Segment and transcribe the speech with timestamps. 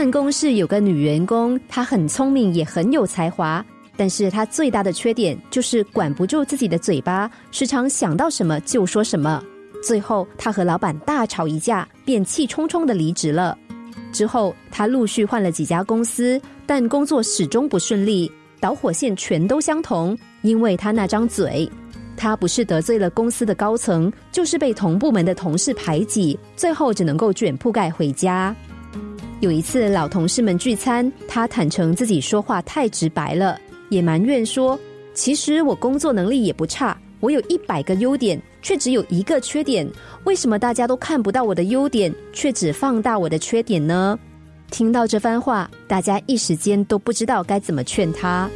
[0.00, 3.62] 办公室有个女员工，她很聪明，也很有才华，
[3.98, 9.44] 但是她最大的缺点就是管不住自己的嘴巴，时常想到什么就说什么。
[9.82, 13.58] 最后，她和老板大吵一架，便气冲冲的离职了。
[14.10, 21.70] 之后，她陆续换了几家公司，但工作始终不顺利，导火线全都相同，因为她那张嘴。
[22.16, 28.56] 她不是得罪了公司的高层，就是被同部门的同事排挤，最后只能够卷铺盖回家。
[29.40, 33.58] 有一次，老同事们聚餐，他坦诚自己说话太直白了，
[33.88, 34.78] 也埋怨说
[35.14, 39.88] ：“其实我工作能力也不差，我有一百个优点，却只有一个缺点。
[40.24, 44.18] 为什么大家都看不到我的优点，却只放大我的缺点呢？”
[44.70, 48.46] 听到这番话，大家一时间都不知道该怎么劝他。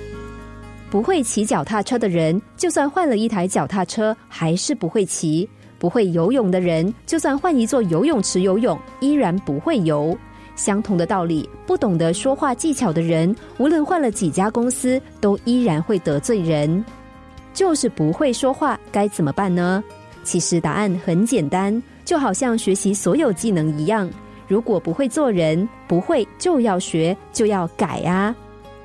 [0.91, 5.49] 不会骑脚踏车的人，就算换了一台脚踏车，还是不会骑；
[5.79, 10.15] 不会游泳的人，就算换一座游泳池游泳，依然不会游。
[10.57, 16.85] 相同的道理，不懂得说话技巧的人，无论换了几家公司，都依然会得罪人。
[17.53, 19.83] 就是不会说话，该怎么办呢？
[20.23, 24.11] 其实答案很简单，就好像学习所有技能一样。
[24.49, 28.35] 如果不会做人，不会就要学，就要改啊！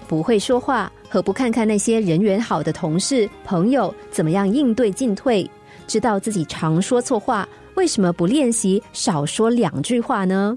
[0.07, 5.49] 不会说话，何不看看那些人缘好的同事、朋友怎么样应对进退？
[5.87, 10.55] 知道自己常说错话，为什么不练习少说两句话呢？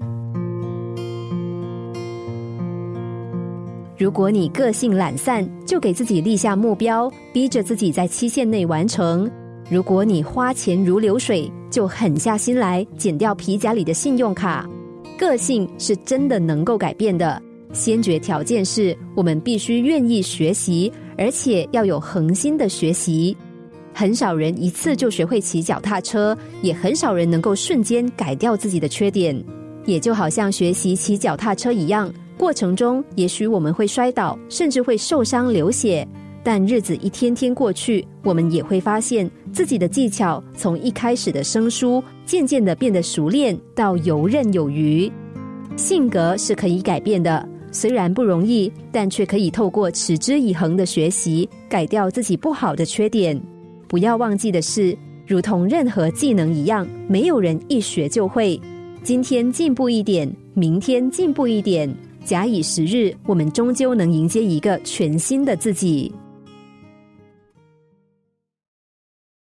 [4.03, 9.25] 如果你个性懒散，就给自己立下目标，逼着自己在期限内完成；
[9.71, 14.69] 如果你花钱如流水，就狠下心来减掉皮夹里的信用卡。
[15.17, 23.33] 个性是真的能够改变的，先决条件是我们必须愿意学习，而且要有恒心的学习。
[23.93, 29.41] 很少人一次就学会骑脚踏车，也很少人能够瞬间改掉自己的缺点。
[29.85, 32.13] 也就好像学习骑脚踏车一样。
[32.37, 36.07] 过程中，也许我们会摔倒，甚至会受伤流血。
[36.43, 45.09] 但日子一天天过去，我们也会发现自己的技巧从一开始的生疏，渐渐的变得熟练，到游刃有余。
[45.77, 53.41] 性格是可以改变的，虽然不容易，但却可以透过持之以恒的学习，改掉自己不好的缺点。
[53.87, 58.59] 不要忘记的是，如同任何技能一样，没有人一学就会。
[59.01, 61.93] 今天进步一点，明天进步一点。
[62.25, 66.11] 假以时日，我们终究能迎接一个全新的自己。